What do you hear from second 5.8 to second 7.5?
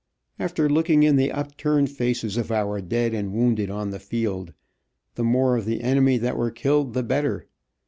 enemy that were killed the better.